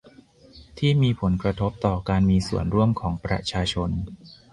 [0.77, 3.89] ที่มีผลกระทบต่อการมีส่วนร่วมของประชาชน